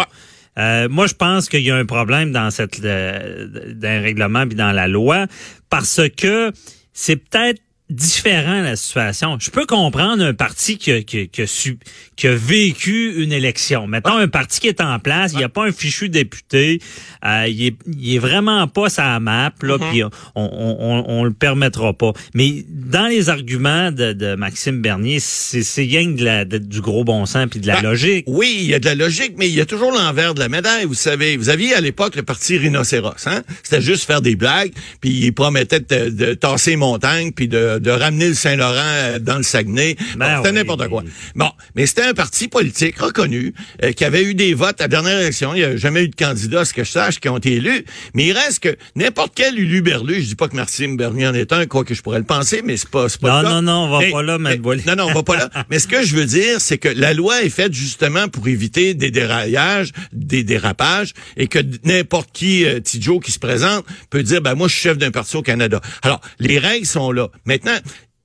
Euh, 0.58 0.88
moi, 0.88 1.06
je 1.06 1.16
pense 1.16 1.50
qu'il 1.50 1.64
y 1.64 1.72
a 1.72 1.76
un 1.76 1.86
problème 1.86 2.32
dans 2.32 2.50
cette 2.50 2.80
euh, 2.86 3.74
dans 3.74 4.02
règlement 4.02 4.48
puis 4.48 4.56
dans 4.56 4.72
la 4.72 4.88
loi 4.88 5.26
parce 5.70 6.00
que 6.16 6.54
c'est 6.94 7.16
peut-être 7.16 7.62
différent 7.92 8.62
la 8.62 8.76
situation. 8.78 9.38
Je 9.40 9.52
peux 9.52 9.66
comprendre 9.66 10.24
un 10.24 10.34
parti 10.34 10.78
qui 10.78 10.92
a, 10.92 11.02
qui, 11.02 11.28
qui 11.28 11.42
a, 11.42 11.48
su, 11.48 11.78
qui 12.16 12.28
a 12.28 12.34
vécu 12.34 13.22
une 13.22 13.34
élection. 13.34 13.86
Mettons 13.86 14.16
un 14.16 14.30
parti 14.30 14.62
qui 14.62 14.68
est 14.68 14.80
en 14.80 14.98
place, 15.00 15.34
il 15.34 15.40
n'y 15.40 15.44
a 15.44 15.50
pas 15.50 15.66
un 15.66 15.72
fichu 15.74 16.08
député, 16.08 16.80
euh, 17.26 17.48
il, 17.50 17.68
est, 17.68 17.76
il 17.88 18.16
est 18.16 18.20
vraiment 18.20 18.68
pas 18.68 18.90
sa 18.90 19.20
map, 19.20 19.52
là, 19.62 19.78
mm-hmm. 19.78 19.90
puis 19.90 20.04
on, 20.04 20.12
on, 20.36 21.04
on, 21.08 21.24
le 21.26 21.34
permettra 21.34 21.94
pas. 21.94 22.14
Mais 22.34 22.64
dans 22.70 23.08
les 23.08 23.30
arguments 23.30 23.92
de, 23.92 24.14
de 24.14 24.36
Maxime 24.36 24.82
Bernier, 24.82 25.20
c'est 25.20 25.82
rien 25.82 26.10
de 26.10 26.24
la, 26.24 26.46
du 26.46 26.80
gros 26.80 27.04
bon 27.04 27.26
sens 27.26 27.48
puis 27.52 27.60
de 27.60 27.68
la 27.68 27.82
ben, 27.82 27.90
logique. 27.90 28.24
Oui, 28.28 28.58
il 28.62 28.68
y 28.68 28.74
a 28.74 28.80
de 28.80 28.86
la 28.86 28.96
logique, 28.96 29.34
mais 29.38 29.50
il 29.50 29.54
y 29.54 29.62
a 29.62 29.66
toujours 29.66 29.92
l'envers 29.92 30.34
de 30.34 30.40
la 30.40 30.48
médaille. 30.48 30.86
Vous 30.86 30.94
savez, 30.94 31.36
vous 31.36 31.50
aviez 31.50 31.74
à 31.74 31.82
l'époque 31.82 32.16
le 32.16 32.24
parti 32.24 32.58
rhinocéros, 32.58 33.28
hein? 33.28 33.44
C'était 33.64 33.82
juste 33.82 34.06
faire 34.06 34.22
des 34.22 34.38
blagues, 34.38 34.72
puis 35.02 35.10
il 35.10 35.34
promettait 35.34 35.82
de, 35.82 36.10
de 36.10 36.34
tasser 36.34 36.78
montagne, 36.78 37.32
puis 37.34 37.50
de 37.50 37.81
de 37.82 37.92
ramener 37.92 38.30
le 38.30 38.34
Saint-Laurent 38.34 38.74
euh, 38.76 39.20
dans 39.20 39.38
le 39.38 39.44
Saguenay. 39.44 39.96
Ben 40.16 40.38
c'était 40.38 40.52
n'importe 40.52 40.88
quoi. 40.88 41.04
Bon, 41.36 41.52
mais 41.76 41.86
c'était 41.86 42.04
un 42.04 42.14
parti 42.14 42.48
politique 42.48 43.00
reconnu 43.00 43.54
euh, 43.84 43.92
qui 43.92 44.06
avait 44.06 44.24
eu 44.24 44.34
des 44.34 44.54
votes 44.54 44.80
à 44.80 44.86
la 44.86 44.88
dernière 44.88 45.20
élection. 45.20 45.54
Il 45.54 45.58
n'y 45.58 45.64
a 45.64 45.78
jamais 45.78 46.04
eu 46.04 46.10
de 46.10 46.16
candidats, 46.16 46.66
ce 46.66 46.74
que 46.74 46.84
je 46.84 46.92
sache, 46.92 47.20
qui 47.20 47.30
ont 47.30 47.38
été 47.38 47.54
élus. 47.54 47.86
Mais 48.14 48.28
il 48.28 48.34
reste 48.34 48.60
que 48.60 48.76
n'importe 48.96 49.34
quel 49.36 49.58
Ulu 49.58 49.82
Berlu, 49.82 50.22
je 50.22 50.28
dis 50.28 50.36
pas 50.36 50.48
que 50.48 50.56
Maxime 50.56 50.98
Bernier 50.98 51.28
en 51.28 51.34
est 51.34 51.52
un, 51.54 51.66
quoi 51.66 51.84
que 51.84 51.94
je 51.94 52.02
pourrais 52.02 52.20
le 52.20 52.26
penser, 52.26 52.62
mais 52.64 52.78
c'est 52.78 52.90
pas, 52.90 53.08
pas 53.22 53.44
Non, 53.44 53.50
non, 53.50 53.62
non, 53.62 53.86
on 53.86 54.00
va 54.00 54.12
pas 54.12 54.24
là, 54.24 54.38
mais, 54.38 54.58
Non, 54.58 54.96
non, 54.96 55.08
on 55.10 55.14
va 55.14 55.24
pas 55.24 55.38
là. 55.38 55.50
mais 55.70 55.80
ce 55.80 55.88
que 55.88 56.04
je 56.04 56.16
veux 56.16 56.26
dire, 56.26 56.62
c'est 56.62 56.78
que 56.78 56.90
la 56.90 57.14
loi 57.14 57.44
est 57.44 57.50
faite 57.50 57.74
justement 57.74 58.28
pour 58.28 58.48
éviter 58.48 58.94
des 58.94 59.12
déraillages, 59.12 59.92
des 60.14 60.44
dérapages, 60.44 61.14
et 61.38 61.48
que 61.48 61.60
n'importe 61.84 62.30
qui, 62.34 62.66
euh, 62.66 62.80
Tidjo 62.80 63.20
qui 63.20 63.32
se 63.32 63.40
présente, 63.40 63.86
peut 64.10 64.24
dire, 64.24 64.42
ben 64.42 64.56
moi, 64.56 64.68
je 64.68 64.74
suis 64.74 64.82
chef 64.84 64.98
d'un 64.98 65.12
parti 65.12 65.36
au 65.38 65.42
Canada. 65.42 65.82
Alors, 66.02 66.22
les 66.40 66.60
règles 66.60 66.86
sont 66.86 67.12
là. 67.12 67.30
Maintenant, 67.46 67.71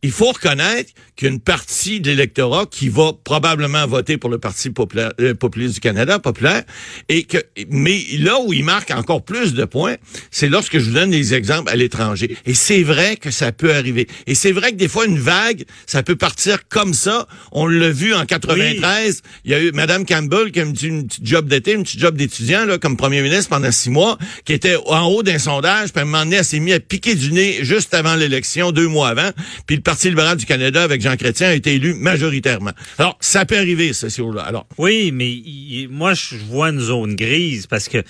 il 0.03 0.13
faut 0.13 0.33
reconnaître 0.33 0.93
qu'une 1.17 1.41
partie 1.41 2.01
de 2.01 2.11
l'électorat 2.11 2.67
qui 2.71 2.89
va 2.89 3.13
probablement 3.25 3.87
voter 3.87 4.19
pour 4.19 4.31
le 4.31 4.39
Parti 4.39 4.71
populaire, 4.71 5.13
euh, 5.21 5.35
populiste 5.35 5.75
du 5.75 5.81
Canada, 5.81 6.19
populaire, 6.19 6.63
et 7.09 7.25
que, 7.25 7.39
mais 7.71 8.03
là 8.19 8.39
où 8.41 8.53
il 8.53 8.65
marque 8.65 8.91
encore 8.91 9.25
plus 9.25 9.55
de 9.55 9.65
points, 9.65 9.97
c'est 10.31 10.49
lorsque 10.49 10.79
je 10.79 10.85
vous 10.85 10.95
donne 10.95 11.11
des 11.11 11.35
exemples 11.35 11.71
à 11.71 11.77
l'étranger. 11.77 12.37
Et 12.45 12.55
c'est 12.55 12.83
vrai 12.83 13.17
que 13.17 13.31
ça 13.31 13.51
peut 13.51 13.75
arriver. 13.75 14.07
Et 14.27 14.35
c'est 14.35 14.53
vrai 14.53 14.73
que 14.73 14.77
des 14.77 14.89
fois, 14.89 15.07
une 15.07 15.19
vague, 15.19 15.65
ça 15.87 16.03
peut 16.03 16.17
partir 16.17 16.69
comme 16.69 16.93
ça. 16.93 17.27
On 17.51 17.67
l'a 17.67 17.91
vu 17.91 18.15
en 18.15 18.27
93. 18.27 19.23
Il 19.45 19.51
y 19.51 19.55
a 19.55 19.61
eu 19.61 19.73
Madame 19.73 20.05
Campbell 20.05 20.53
qui 20.53 20.61
a 20.61 20.65
eu 20.65 20.67
une 20.67 21.07
petite 21.07 21.27
job 21.27 21.49
d'été, 21.49 21.73
une 21.73 21.83
petite 21.83 22.01
job 22.01 22.17
d'étudiant, 22.17 22.67
là, 22.67 22.77
comme 22.79 22.97
premier 22.97 23.23
ministre 23.23 23.49
pendant 23.49 23.73
six 23.73 23.91
mois, 23.91 24.19
qui 24.45 24.53
était 24.53 24.77
en 24.87 25.07
haut 25.07 25.23
d'un 25.23 25.39
sondage, 25.39 25.93
puis 25.93 26.01
à 26.01 26.03
un 26.03 26.05
moment 26.05 26.25
donné, 26.25 26.37
elle 26.37 26.45
s'est 26.45 26.61
mis 26.61 26.75
à 26.75 26.81
piquer 26.81 27.15
du 27.15 27.33
nez 27.33 27.59
juste 27.63 27.95
avant 27.95 28.17
l'élection, 28.17 28.71
deux 28.71 28.89
mois 28.89 29.09
avant. 29.09 29.31
Puis 29.67 29.77
le 29.77 29.83
Parti 29.83 30.09
libéral 30.09 30.37
du 30.37 30.45
Canada, 30.45 30.83
avec 30.83 31.06
Jean 31.07 31.17
Chrétien, 31.17 31.51
a 31.51 31.55
été 31.55 31.75
élu 31.75 31.95
majoritairement. 31.95 32.73
Alors, 32.99 33.17
ça 33.21 33.45
peut 33.45 33.57
arriver, 33.57 33.93
ça, 33.93 34.09
là 34.35 34.43
Alors. 34.43 34.67
Oui, 34.77 35.13
mais 35.13 35.87
moi, 35.89 36.15
je 36.15 36.37
vois 36.37 36.71
une 36.71 36.81
zone 36.81 37.15
grise 37.15 37.69
parce 37.69 37.89
que 37.89 38.03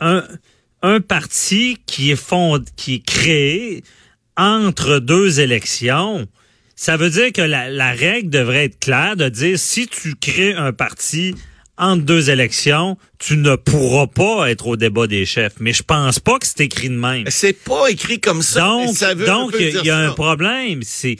un, 0.00 0.24
un 0.82 1.00
parti 1.00 1.78
qui 1.86 2.10
est 2.10 2.16
fond, 2.16 2.60
qui 2.76 2.94
est 2.94 3.06
créé 3.06 3.84
entre 4.36 4.98
deux 4.98 5.38
élections, 5.38 6.26
ça 6.74 6.96
veut 6.96 7.10
dire 7.10 7.32
que 7.32 7.42
la, 7.42 7.70
la 7.70 7.92
règle 7.92 8.30
devrait 8.30 8.64
être 8.64 8.80
claire 8.80 9.16
de 9.16 9.28
dire 9.28 9.56
si 9.58 9.86
tu 9.86 10.16
crées 10.16 10.54
un 10.54 10.72
parti 10.72 11.36
entre 11.78 12.02
deux 12.02 12.30
élections, 12.30 12.96
tu 13.22 13.36
ne 13.36 13.54
pourras 13.54 14.08
pas 14.08 14.50
être 14.50 14.66
au 14.66 14.76
débat 14.76 15.06
des 15.06 15.24
chefs. 15.24 15.54
Mais 15.60 15.72
je 15.72 15.84
pense 15.84 16.18
pas 16.18 16.38
que 16.40 16.46
c'est 16.46 16.60
écrit 16.60 16.88
de 16.88 16.96
même. 16.96 17.24
C'est 17.28 17.52
pas 17.52 17.88
écrit 17.88 18.20
comme 18.20 18.42
ça. 18.42 18.60
Donc, 18.60 18.98
donc 19.26 19.54
il 19.58 19.80
y 19.84 19.90
a 19.90 19.98
un 19.98 20.12
problème. 20.12 20.80
C'est 20.82 21.16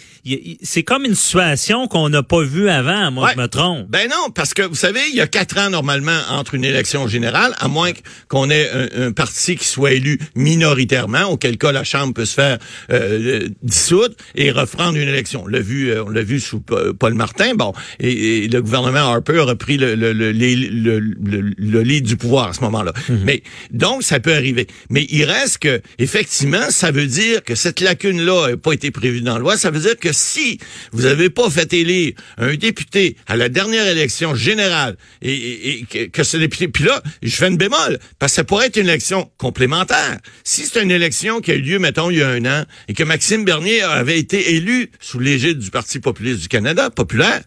c'est 0.63 0.83
comme 0.83 1.05
une 1.05 1.15
situation 1.15 1.87
qu'on 1.89 2.09
n'a 2.09 2.23
pas 2.23 2.43
vue 2.43 2.69
avant. 2.69 3.11
Moi, 3.11 3.31
je 3.35 3.41
me 3.41 3.47
trompe. 3.47 3.89
Ben 3.89 4.09
non, 4.09 4.31
parce 4.35 4.55
que 4.55 4.63
vous 4.63 4.75
savez, 4.75 5.01
il 5.11 5.17
y 5.17 5.21
a 5.21 5.27
quatre 5.27 5.59
ans 5.59 5.71
normalement 5.71 6.19
entre 6.31 6.55
une 6.55 6.65
élection 6.65 7.07
générale, 7.07 7.55
à 7.59 7.69
moins 7.69 7.91
qu'on 8.29 8.51
ait 8.51 8.71
un, 8.97 9.13
parti 9.13 9.57
qui 9.57 9.67
soit 9.67 9.93
élu 9.93 10.19
minoritairement, 10.35 11.25
auquel 11.25 11.59
cas 11.59 11.73
la 11.73 11.85
Chambre 11.85 12.15
peut 12.15 12.25
se 12.25 12.35
faire 12.35 12.59
euh, 12.91 13.49
dissoudre 13.63 14.15
et 14.35 14.51
reprendre 14.51 14.97
une 14.97 15.09
élection. 15.09 15.43
On 15.45 15.49
l'a 15.49 15.61
vu, 15.61 15.91
euh, 15.91 16.05
on 16.05 16.11
l'a 16.11 16.23
vu 16.23 16.41
sous 16.41 16.61
Paul 16.61 17.15
Martin. 17.15 17.55
Bon, 17.55 17.73
et, 18.01 18.49
le 18.49 18.61
gouvernement 18.61 19.01
Harper 19.01 19.39
a 19.39 19.45
repris 19.45 19.77
le, 19.77 19.95
le, 19.95 20.13
le, 20.13 20.33
le, 20.33 21.83
du 22.01 22.17
pouvoir 22.17 22.49
à 22.49 22.53
ce 22.53 22.61
moment-là. 22.63 22.93
Mhm. 23.09 23.21
Mais 23.25 23.43
donc 23.71 24.03
ça 24.03 24.21
peut 24.21 24.35
arriver. 24.35 24.67
Mais 24.91 25.07
il 25.11 25.25
reste 25.25 25.59
que 25.59 25.81
effectivement, 25.99 26.71
ça 26.71 26.91
veut 26.91 27.07
dire 27.07 27.43
que 27.45 27.55
cette 27.55 27.81
lacune-là 27.81 28.51
n'a 28.51 28.57
pas 28.57 28.73
été 28.73 28.91
prévue 28.91 29.21
dans 29.21 29.35
la 29.35 29.41
loi. 29.41 29.57
Ça 29.57 29.71
veut 29.71 29.81
dire 29.81 29.97
que 29.99 30.13
si 30.13 30.59
vous 30.93 31.03
n'avez 31.03 31.31
pas 31.31 31.49
fait 31.51 31.73
élire 31.73 32.13
un 32.39 32.55
député 32.55 33.17
à 33.27 33.37
la 33.37 33.49
dernière 33.49 33.87
élection 33.87 34.35
générale 34.35 34.97
et, 35.21 35.85
que, 36.13 36.23
ce 36.23 36.37
député, 36.37 36.69
puis 36.69 36.85
là, 36.85 37.03
je 37.23 37.35
fais 37.35 37.49
une 37.49 37.57
bémol 37.57 37.99
parce 38.19 38.33
que 38.33 38.37
ça 38.37 38.45
pourrait 38.45 38.67
être 38.67 38.77
une 38.77 38.89
élection 38.89 39.31
complémentaire. 39.39 40.19
Si 40.45 40.65
c'est 40.67 40.83
une 40.83 40.91
élection 40.91 41.41
qui 41.41 41.51
a 41.51 41.55
eu 41.55 41.61
lieu, 41.61 41.79
mettons, 41.79 42.11
il 42.11 42.19
y 42.19 42.23
a 42.23 42.29
un 42.29 42.45
an 42.45 42.65
et 42.89 42.95
que 42.95 43.05
Maxime 43.05 43.45
Bernier 43.45 43.83
avait 43.83 44.19
été 44.19 44.55
élu 44.55 44.91
sous 45.01 45.19
l'égide 45.19 45.59
du 45.59 45.71
Parti 45.71 45.99
populiste 45.99 46.43
du 46.43 46.49
Canada, 46.49 46.91
populaire, 46.91 47.43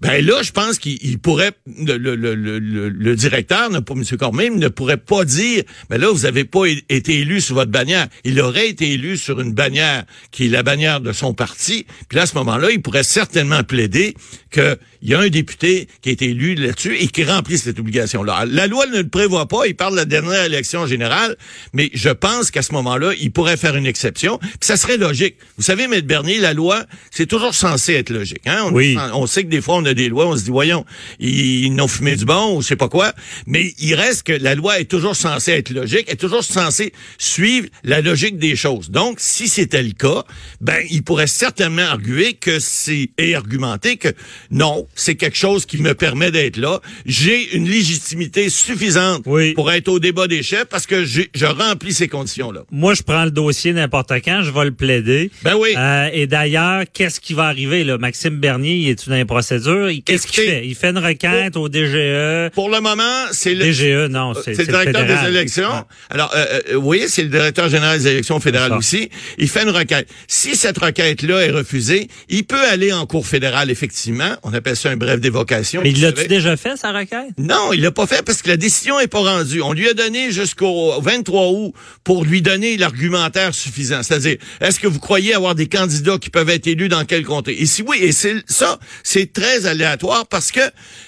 ben 0.00 0.24
là, 0.24 0.42
je 0.42 0.52
pense 0.52 0.78
qu'il 0.78 1.18
pourrait, 1.18 1.52
le, 1.66 1.96
le, 1.96 2.14
le, 2.14 2.34
le, 2.58 3.16
directeur, 3.16 3.68
pas 3.70 3.94
M. 3.94 4.04
Cormier, 4.18 4.50
ne 4.50 4.68
pourrait 4.68 4.96
pas 4.96 5.24
dire, 5.24 5.64
mais 5.90 5.98
ben 5.98 6.06
là, 6.06 6.12
vous 6.12 6.26
avez 6.26 6.44
pas 6.44 6.66
été 6.66 7.20
élu 7.20 7.40
sous 7.40 7.54
votre 7.54 7.70
bannière. 7.70 8.06
Il 8.24 8.40
aurait 8.40 8.68
été 8.68 8.92
élu 8.92 9.16
sur 9.16 9.40
une 9.40 9.52
bannière 9.52 10.04
qui 10.30 10.46
est 10.46 10.48
la 10.48 10.62
bannière 10.62 11.00
de 11.00 11.12
son 11.12 11.34
parti. 11.34 11.86
Puis 12.08 12.16
là, 12.16 12.22
à 12.22 12.26
ce 12.26 12.34
moment-là, 12.36 12.70
il 12.70 12.80
pourrait 12.80 13.02
certainement 13.02 13.62
plaider 13.64 14.14
qu'il 14.52 14.78
y 15.02 15.14
a 15.14 15.20
un 15.20 15.28
député 15.28 15.88
qui 16.00 16.10
a 16.10 16.12
été 16.12 16.26
élu 16.26 16.54
là-dessus 16.54 16.96
et 16.96 17.08
qui 17.08 17.24
remplit 17.24 17.58
cette 17.58 17.78
obligation-là. 17.78 18.44
La 18.46 18.66
loi 18.66 18.86
ne 18.86 18.98
le 18.98 19.08
prévoit 19.08 19.48
pas. 19.48 19.66
Il 19.66 19.74
parle 19.74 19.92
de 19.92 19.98
la 19.98 20.04
dernière 20.04 20.44
élection 20.44 20.86
générale, 20.86 21.36
mais 21.72 21.90
je 21.92 22.10
pense 22.10 22.50
qu'à 22.50 22.62
ce 22.62 22.72
moment-là, 22.72 23.12
il 23.20 23.32
pourrait 23.32 23.56
faire 23.56 23.76
une 23.76 23.86
exception. 23.86 24.38
Puis 24.38 24.50
ça 24.60 24.76
serait 24.76 24.96
logique. 24.96 25.36
Vous 25.56 25.64
savez, 25.64 25.84
M. 25.84 26.00
Bernier, 26.02 26.38
la 26.38 26.54
loi, 26.54 26.84
c'est 27.10 27.26
toujours 27.26 27.54
censé 27.54 27.94
être 27.94 28.10
logique. 28.10 28.46
Hein? 28.46 28.64
On, 28.66 28.72
oui. 28.72 28.96
on 29.12 29.26
sait 29.26 29.42
que 29.42 29.48
des 29.48 29.60
fois, 29.60 29.76
on 29.76 29.84
des 29.94 30.08
lois, 30.08 30.26
on 30.26 30.36
se 30.36 30.44
dit, 30.44 30.50
voyons, 30.50 30.84
ils, 31.18 31.74
n'ont 31.74 31.88
fumé 31.88 32.16
du 32.16 32.24
bon 32.24 32.56
ou 32.56 32.62
je 32.62 32.68
sais 32.68 32.76
pas 32.76 32.88
quoi. 32.88 33.12
Mais 33.46 33.72
il 33.78 33.94
reste 33.94 34.24
que 34.24 34.32
la 34.32 34.54
loi 34.54 34.80
est 34.80 34.86
toujours 34.86 35.16
censée 35.16 35.52
être 35.52 35.70
logique, 35.70 36.10
est 36.10 36.16
toujours 36.16 36.44
censée 36.44 36.92
suivre 37.18 37.68
la 37.84 38.00
logique 38.00 38.38
des 38.38 38.56
choses. 38.56 38.90
Donc, 38.90 39.16
si 39.20 39.48
c'était 39.48 39.82
le 39.82 39.92
cas, 39.92 40.24
ben, 40.60 40.78
il 40.90 41.02
pourrait 41.02 41.26
certainement 41.26 41.82
arguer 41.82 42.34
que 42.34 42.58
c'est, 42.58 43.10
et 43.18 43.34
argumenter 43.34 43.96
que 43.96 44.08
non, 44.50 44.86
c'est 44.94 45.14
quelque 45.14 45.36
chose 45.36 45.66
qui 45.66 45.78
me 45.78 45.94
permet 45.94 46.30
d'être 46.30 46.56
là. 46.56 46.80
J'ai 47.06 47.56
une 47.56 47.68
légitimité 47.68 48.50
suffisante 48.50 49.24
pour 49.54 49.70
être 49.70 49.88
au 49.88 49.98
débat 49.98 50.26
des 50.26 50.42
chefs 50.42 50.66
parce 50.66 50.86
que 50.86 51.04
je 51.04 51.46
remplis 51.46 51.92
ces 51.92 52.08
conditions-là. 52.08 52.64
Moi, 52.70 52.94
je 52.94 53.02
prends 53.02 53.24
le 53.24 53.30
dossier 53.30 53.72
n'importe 53.72 54.12
quand, 54.24 54.42
je 54.42 54.50
vais 54.50 54.64
le 54.64 54.72
plaider. 54.72 55.30
Ben 55.42 55.54
oui. 55.56 55.74
Euh, 55.76 56.08
et 56.12 56.26
d'ailleurs, 56.26 56.84
qu'est-ce 56.92 57.20
qui 57.20 57.34
va 57.34 57.44
arriver, 57.44 57.84
là? 57.84 57.98
Maxime 57.98 58.38
Bernier, 58.38 58.74
il 58.74 58.88
est 58.88 59.06
une 59.06 59.24
procédure? 59.24 59.68
sûr. 59.68 59.77
Il- 59.90 60.02
Qu'est-ce 60.02 60.26
qu'il 60.26 60.44
fait? 60.44 60.66
Il 60.66 60.74
fait 60.74 60.90
une 60.90 60.98
requête 60.98 61.56
au 61.56 61.68
DGE. 61.68 62.50
Pour 62.54 62.70
le 62.70 62.80
moment, 62.80 63.02
c'est 63.32 63.54
le, 63.54 63.64
DGE, 63.64 64.08
non, 64.10 64.34
c'est 64.34 64.54
c'est 64.54 64.62
le 64.66 64.72
directeur 64.72 65.04
des 65.06 65.28
élections. 65.28 65.68
Ouais. 65.70 65.82
Alors, 66.10 66.32
euh, 66.34 66.60
euh, 66.70 66.74
oui, 66.76 67.04
c'est 67.08 67.22
le 67.22 67.28
directeur 67.28 67.68
général 67.68 67.98
des 67.98 68.08
élections 68.08 68.40
fédérales 68.40 68.72
aussi. 68.72 69.10
Il 69.38 69.48
fait 69.48 69.62
une 69.62 69.70
requête. 69.70 70.08
Si 70.26 70.56
cette 70.56 70.78
requête-là 70.78 71.40
est 71.46 71.50
refusée, 71.50 72.08
il 72.28 72.44
peut 72.44 72.62
aller 72.70 72.92
en 72.92 73.06
cour 73.06 73.26
fédérale, 73.26 73.70
effectivement. 73.70 74.30
On 74.42 74.52
appelle 74.54 74.76
ça 74.76 74.90
un 74.90 74.96
bref 74.96 75.20
d'évocation. 75.20 75.80
Mais 75.82 75.92
l'a-tu 75.92 76.26
déjà 76.28 76.56
fait, 76.56 76.76
sa 76.76 76.92
requête? 76.92 77.30
Non, 77.38 77.72
il 77.72 77.80
l'a 77.82 77.90
pas 77.92 78.06
fait 78.06 78.22
parce 78.24 78.42
que 78.42 78.48
la 78.48 78.56
décision 78.56 78.98
est 79.00 79.06
pas 79.08 79.20
rendue. 79.20 79.62
On 79.62 79.72
lui 79.72 79.88
a 79.88 79.94
donné 79.94 80.30
jusqu'au 80.32 81.00
23 81.00 81.48
août 81.48 81.72
pour 82.04 82.24
lui 82.24 82.42
donner 82.42 82.76
l'argumentaire 82.76 83.54
suffisant. 83.54 84.02
C'est-à-dire, 84.02 84.36
est-ce 84.60 84.80
que 84.80 84.86
vous 84.86 84.98
croyez 84.98 85.34
avoir 85.34 85.54
des 85.54 85.66
candidats 85.68 86.18
qui 86.18 86.30
peuvent 86.30 86.48
être 86.50 86.66
élus 86.66 86.88
dans 86.88 87.04
quel 87.04 87.24
comté? 87.24 87.60
Et 87.62 87.66
si 87.66 87.82
oui, 87.82 87.98
et 88.00 88.12
c'est 88.12 88.34
ça, 88.46 88.78
c'est 89.02 89.32
très 89.32 89.66
aléatoire 89.68 90.26
parce 90.26 90.50
que 90.50 90.60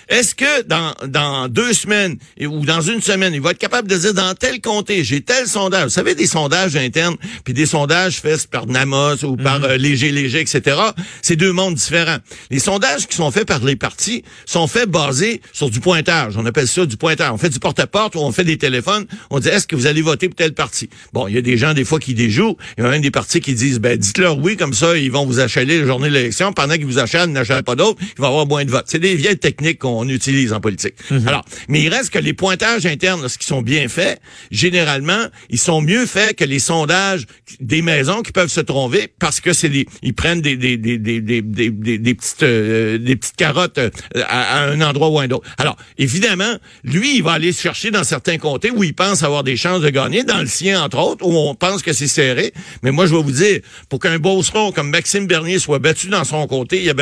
est-ce 0.09 0.35
que 0.35 0.63
dans, 0.63 0.93
dans 1.07 1.49
deux 1.49 1.73
semaines 1.73 2.17
ou 2.41 2.65
dans 2.65 2.81
une 2.81 3.01
semaine, 3.01 3.33
il 3.33 3.41
va 3.41 3.53
être 3.53 3.59
capable 3.59 3.89
de 3.89 3.97
dire 3.97 4.13
dans 4.13 4.35
tel 4.35 4.61
comté, 4.61 5.05
j'ai 5.05 5.21
tel 5.21 5.47
sondage. 5.47 5.85
Vous 5.85 5.91
savez, 5.91 6.15
des 6.15 6.27
sondages 6.27 6.77
internes, 6.77 7.17
puis 7.45 7.55
des 7.55 7.67
sondages 7.67 8.21
faits 8.21 8.49
par 8.49 8.67
Namos 8.67 9.25
ou 9.25 9.37
par 9.37 9.63
euh, 9.65 9.77
Léger 9.77 10.11
Léger, 10.11 10.41
etc. 10.41 10.77
C'est 11.23 11.37
deux 11.37 11.53
mondes 11.53 11.75
différents. 11.75 12.19
Les 12.51 12.59
sondages 12.59 13.07
qui 13.07 13.17
sont 13.17 13.31
faits 13.31 13.47
par 13.47 13.61
les 13.65 13.77
partis 13.77 14.25
sont 14.47 14.67
faits 14.67 14.89
basés 14.89 15.41
sur 15.53 15.71
du 15.71 15.81
pointage. 15.81 16.37
On 16.37 16.45
appelle 16.45 16.69
ça 16.69 16.87
du 16.87 16.97
pointage. 16.97 17.31
On 17.33 17.39
fait 17.39 17.49
du 17.49 17.61
porte-à-porte 17.61 18.17
ou 18.17 18.19
on 18.19 18.33
fait 18.33 18.45
des 18.45 18.59
téléphones. 18.59 19.07
On 19.31 19.39
dit, 19.39 19.49
est-ce 19.49 19.67
que 19.67 19.77
vous 19.77 19.87
allez 19.87 20.03
voter 20.03 20.29
pour 20.29 20.37
tel 20.37 20.55
parti? 20.55 20.91
Bon, 21.13 21.29
il 21.29 21.35
y 21.35 21.39
a 21.39 21.43
des 21.43 21.57
gens, 21.57 21.75
des 21.75 21.85
fois, 21.85 22.01
qui 22.01 22.15
déjouent. 22.15 22.57
Il 22.77 22.85
y 22.85 22.87
a 22.87 22.91
même 22.91 23.03
des 23.03 23.11
partis 23.11 23.41
qui 23.41 23.55
disent, 23.55 23.79
ben, 23.79 23.97
dites-leur 23.97 24.39
oui, 24.39 24.57
comme 24.57 24.75
ça, 24.75 24.97
ils 24.97 25.11
vont 25.11 25.25
vous 25.25 25.41
achaler 25.41 25.81
la 25.81 25.87
journée 25.87 26.09
de 26.09 26.15
l'élection. 26.15 26.53
Pendant 26.53 26.75
qu'ils 26.75 26.87
vous 26.87 26.99
achalent, 26.99 27.31
ils 27.31 27.35
n'achalent 27.35 27.63
pas 27.63 27.77
d'autres. 27.77 28.01
Il 28.01 28.21
va 28.21 28.27
y 28.27 28.31
avoir 28.31 28.47
moins 28.51 28.65
de 28.65 28.71
votes. 28.71 28.87
C'est 28.93 28.99
des 28.99 29.15
vieilles 29.15 29.39
techniques 29.39 29.79
qu'on 29.79 30.07
utilise 30.09 30.53
en 30.53 30.61
politique. 30.61 30.95
Alors, 31.27 31.45
mais 31.69 31.81
il 31.85 31.89
reste 31.89 32.11
que 32.11 32.19
les 32.19 32.35
pointages 32.35 32.85
internes, 32.95 33.21
lorsqu'ils 33.23 33.47
sont 33.47 33.63
bien 33.63 33.89
faits, 33.89 34.21
généralement, 34.51 35.25
ils 35.49 35.59
sont 35.59 35.81
mieux 35.81 36.05
faits 36.07 36.37
que 36.37 36.45
les 36.45 36.59
sondages 36.59 37.25
des 37.61 37.81
maisons 37.83 38.21
qui 38.23 38.33
peuvent 38.33 38.51
se 38.51 38.61
tromper 38.61 39.09
parce 39.19 39.41
que 39.41 39.53
c'est 39.53 39.69
des, 39.69 39.87
ils 40.03 40.15
prennent 40.15 40.43
des, 40.43 40.57
des, 40.57 40.77
des, 40.77 40.99
des, 40.99 41.21
des, 41.21 41.41
des, 41.43 41.71
des- 41.71 41.99
des 41.99 42.15
petites, 42.15 42.43
euh, 42.43 42.99
des 42.99 43.17
petites 43.17 43.37
carottes 43.37 43.79
euh, 43.79 43.91
à, 44.15 44.59
à 44.59 44.71
un 44.73 44.81
endroit 44.81 45.09
ou 45.11 45.19
à 45.19 45.23
un 45.23 45.31
autre. 45.31 45.49
Alors, 45.59 45.77
évidemment, 45.99 46.55
lui, 46.85 47.17
il 47.17 47.23
va 47.23 47.33
aller 47.33 47.53
se 47.53 47.61
chercher 47.63 47.91
dans 47.91 48.05
certains 48.05 48.39
comtés 48.39 48.71
où 48.71 48.83
il 48.85 48.95
pense 48.95 49.23
avoir 49.23 49.45
des 49.45 49.57
chances 49.57 49.81
de 49.81 49.91
gagner, 49.91 50.25
dans 50.25 50.41
le 50.41 50.47
sien, 50.47 50.83
entre 50.83 50.99
autres, 50.99 51.25
où 51.25 51.33
on 51.37 51.55
pense 51.55 51.83
que 51.83 51.93
c'est 51.93 52.09
serré. 52.09 52.53
Mais 52.83 52.91
moi, 52.91 53.07
je 53.07 53.15
vais 53.15 53.23
vous 53.23 53.31
dire, 53.33 53.61
pour 53.89 53.99
qu'un 54.01 54.19
beauceron 54.19 54.73
comme 54.73 54.91
Maxime 54.91 55.27
Bernier 55.27 55.59
soit 55.59 55.79
battu 55.79 56.09
dans 56.09 56.25
son 56.25 56.47
comté, 56.47 56.83
il 56.85 56.93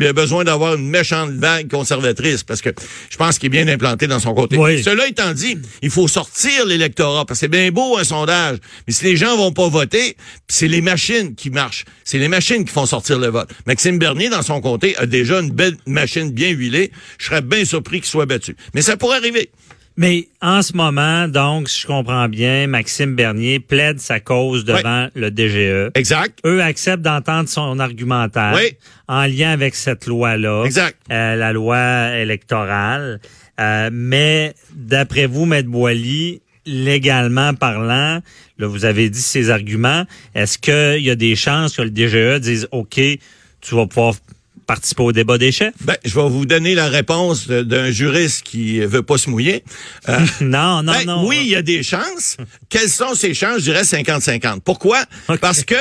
il 0.00 0.06
a 0.06 0.12
besoin 0.12 0.44
d'avoir 0.44 0.74
une 0.74 0.88
méchante 0.98 1.30
vague 1.30 1.70
conservatrice 1.70 2.42
parce 2.42 2.60
que 2.60 2.70
je 3.10 3.16
pense 3.16 3.38
qu'il 3.38 3.46
est 3.46 3.64
bien 3.64 3.72
implanté 3.72 4.06
dans 4.06 4.20
son 4.20 4.34
côté. 4.34 4.56
Oui. 4.56 4.82
Cela 4.82 5.06
étant 5.06 5.32
dit, 5.32 5.56
il 5.82 5.90
faut 5.90 6.08
sortir 6.08 6.66
l'électorat 6.66 7.24
parce 7.24 7.40
que 7.40 7.46
c'est 7.46 7.48
bien 7.48 7.70
beau 7.70 7.98
un 7.98 8.04
sondage, 8.04 8.58
mais 8.86 8.92
si 8.92 9.04
les 9.04 9.16
gens 9.16 9.36
vont 9.36 9.52
pas 9.52 9.68
voter, 9.68 10.16
c'est 10.48 10.68
les 10.68 10.80
machines 10.80 11.34
qui 11.34 11.50
marchent. 11.50 11.84
C'est 12.04 12.18
les 12.18 12.28
machines 12.28 12.64
qui 12.64 12.72
font 12.72 12.86
sortir 12.86 13.18
le 13.18 13.28
vote. 13.28 13.50
Maxime 13.66 13.98
Bernier, 13.98 14.28
dans 14.28 14.42
son 14.42 14.60
comté, 14.60 14.96
a 14.96 15.06
déjà 15.06 15.40
une 15.40 15.50
belle 15.50 15.76
machine 15.86 16.30
bien 16.30 16.50
huilée. 16.50 16.90
Je 17.18 17.26
serais 17.26 17.42
bien 17.42 17.64
surpris 17.64 18.00
qu'il 18.00 18.10
soit 18.10 18.26
battu. 18.26 18.56
Mais 18.74 18.82
ça 18.82 18.96
pourrait 18.96 19.18
arriver. 19.18 19.50
Mais 20.00 20.28
en 20.40 20.62
ce 20.62 20.74
moment, 20.74 21.26
donc, 21.26 21.68
si 21.68 21.80
je 21.80 21.86
comprends 21.88 22.28
bien, 22.28 22.68
Maxime 22.68 23.16
Bernier 23.16 23.58
plaide 23.58 23.98
sa 23.98 24.20
cause 24.20 24.64
devant 24.64 25.08
le 25.16 25.32
DGE. 25.32 25.90
Exact. 25.96 26.38
Eux 26.46 26.62
acceptent 26.62 27.02
d'entendre 27.02 27.48
son 27.48 27.80
argumentaire 27.80 28.52
Oui. 28.54 28.76
en 29.08 29.22
lien 29.26 29.50
avec 29.50 29.74
cette 29.74 30.06
loi-là, 30.06 30.62
Exact. 30.66 30.96
euh, 31.10 31.34
la 31.34 31.52
loi 31.52 32.16
électorale. 32.16 33.18
Euh, 33.58 33.90
mais 33.92 34.54
d'après 34.72 35.26
vous, 35.26 35.46
Maître 35.46 35.68
Boily, 35.68 36.42
légalement 36.64 37.52
parlant, 37.54 38.20
là, 38.58 38.66
vous 38.68 38.84
avez 38.84 39.10
dit 39.10 39.20
ces 39.20 39.50
arguments, 39.50 40.04
est-ce 40.36 40.58
qu'il 40.58 41.02
y 41.04 41.10
a 41.10 41.16
des 41.16 41.34
chances 41.34 41.74
que 41.76 41.82
le 41.82 41.90
DGE 41.90 42.40
dise, 42.40 42.68
OK, 42.70 43.00
tu 43.60 43.74
vas 43.74 43.86
pouvoir 43.86 44.14
participer 44.68 45.02
au 45.02 45.10
débat 45.12 45.38
des 45.38 45.50
chefs? 45.50 45.74
Ben, 45.80 45.96
je 46.04 46.14
vais 46.14 46.28
vous 46.28 46.46
donner 46.46 46.74
la 46.76 46.86
réponse 46.88 47.48
d'un 47.48 47.90
juriste 47.90 48.42
qui 48.44 48.78
veut 48.80 49.02
pas 49.02 49.18
se 49.18 49.28
mouiller. 49.30 49.64
Euh, 50.08 50.18
Non, 50.40 50.82
non, 50.84 50.92
Ben, 50.92 51.04
non. 51.06 51.26
Oui, 51.26 51.38
il 51.42 51.48
y 51.48 51.56
a 51.56 51.62
des 51.62 51.82
chances. 51.82 52.36
Quelles 52.68 52.90
sont 52.90 53.14
ces 53.14 53.34
chances? 53.34 53.58
Je 53.58 53.72
dirais 53.72 53.82
50-50. 53.82 54.60
Pourquoi? 54.60 55.02
Parce 55.40 55.64
que 55.64 55.74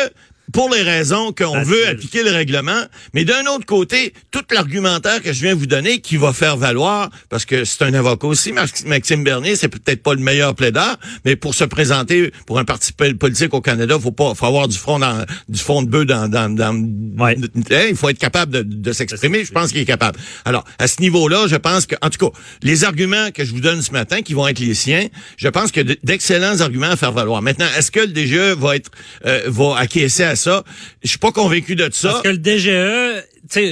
pour 0.54 0.70
les 0.74 0.82
raisons 0.82 1.32
qu'on 1.34 1.54
Facile. 1.54 1.72
veut 1.74 1.88
appliquer 1.88 2.24
le 2.24 2.32
règlement, 2.32 2.82
mais 3.14 3.26
d'un 3.26 3.46
autre 3.48 3.66
côté, 3.66 4.14
tout 4.32 4.44
l'argumentaire 4.52 5.22
que 5.22 5.34
je 5.34 5.42
viens 5.42 5.56
vous 5.56 5.66
donner 5.66 6.00
qui 6.00 6.18
va 6.18 6.34
faire 6.34 6.58
valoir, 6.58 7.10
parce 7.30 7.46
que 7.46 7.66
c'est 7.66 7.82
un 7.84 7.94
avocat 7.94 8.28
aussi, 8.28 8.54
Max- 8.54 8.86
Maxime 8.86 9.24
Bernier, 9.24 9.56
c'est 9.56 9.68
peut-être 9.68 10.02
pas 10.04 10.14
le 10.14 10.22
meilleur 10.22 10.56
plaideur, 10.56 10.98
mais 11.26 11.36
pour 11.36 11.54
se 11.54 11.64
présenter 11.66 12.32
pour 12.46 12.60
un 12.60 12.66
parti 12.66 12.94
pol- 12.94 13.18
politique 13.18 13.54
au 13.54 13.62
Canada, 13.62 13.98
faut 14.00 14.12
pas, 14.12 14.34
faut 14.36 14.46
avoir 14.46 14.68
du 14.68 14.78
front 14.78 15.00
dans, 15.00 15.26
du 15.50 15.60
fond 15.60 15.82
de 15.82 15.90
bœuf 15.90 16.06
dans, 16.06 16.30
dans, 16.30 16.54
dans 16.54 16.68
Ouais. 17.18 17.36
Il 17.90 17.96
faut 17.96 18.10
être 18.10 18.20
capable 18.20 18.54
de, 18.54 18.62
de 18.64 18.92
s'exprimer. 18.94 19.44
Je 19.44 19.52
pense 19.52 19.72
qu'il 19.72 19.82
est 19.82 19.86
capable. 19.86 20.20
Alors, 20.46 20.64
à 20.80 20.88
ce 20.88 21.02
niveau-là, 21.02 21.48
je 21.48 21.56
pense 21.56 21.86
que, 21.86 21.96
en 22.02 22.10
tout 22.10 22.30
cas, 22.30 22.38
les 22.62 22.84
arguments 22.84 23.32
que 23.32 23.44
je 23.44 23.52
vous 23.52 23.60
donne 23.60 23.82
ce 23.82 23.92
matin, 23.92 24.22
qui 24.22 24.34
vont 24.34 24.48
être 24.48 24.60
les 24.60 24.74
siens, 24.76 25.08
je 25.38 25.48
pense 25.48 25.72
que 25.72 25.82
d'excellents 26.04 26.60
arguments 26.62 26.92
à 26.92 26.96
faire 26.96 27.12
valoir. 27.12 27.42
Maintenant, 27.42 27.66
est-ce 27.78 27.92
que 27.92 28.00
le 28.02 28.08
DGE 28.08 28.56
va 28.58 28.76
être, 28.76 28.92
euh, 29.26 29.42
va 29.48 29.78
acquiescer 29.78 30.24
à 30.24 30.36
ça 30.38 30.64
Je 31.04 31.10
suis 31.10 31.18
pas 31.18 31.34
convaincu 31.34 31.76
de 31.76 31.90
ça. 31.92 32.10
Parce 32.10 32.22
que 32.22 32.30
le 32.30 32.38
DGE, 32.38 33.24